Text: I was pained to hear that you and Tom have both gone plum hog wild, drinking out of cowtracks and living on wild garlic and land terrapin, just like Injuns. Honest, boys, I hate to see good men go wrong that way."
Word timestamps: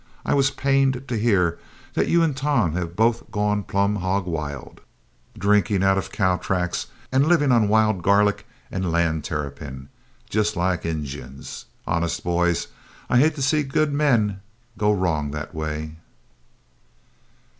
I 0.25 0.33
was 0.33 0.49
pained 0.49 1.07
to 1.09 1.15
hear 1.15 1.59
that 1.93 2.07
you 2.07 2.23
and 2.23 2.35
Tom 2.35 2.73
have 2.73 2.95
both 2.95 3.29
gone 3.29 3.61
plum 3.61 3.97
hog 3.97 4.25
wild, 4.25 4.81
drinking 5.37 5.83
out 5.83 5.95
of 5.95 6.11
cowtracks 6.11 6.87
and 7.11 7.27
living 7.27 7.51
on 7.51 7.67
wild 7.67 8.01
garlic 8.01 8.47
and 8.71 8.91
land 8.91 9.23
terrapin, 9.23 9.89
just 10.27 10.55
like 10.55 10.87
Injuns. 10.87 11.65
Honest, 11.85 12.23
boys, 12.23 12.69
I 13.11 13.19
hate 13.19 13.35
to 13.35 13.43
see 13.43 13.61
good 13.61 13.93
men 13.93 14.39
go 14.75 14.91
wrong 14.91 15.29
that 15.29 15.53
way." 15.53 15.97